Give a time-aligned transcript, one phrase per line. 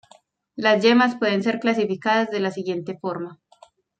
[0.55, 3.39] Las yemas pueden ser clasificadas de la siguiente forma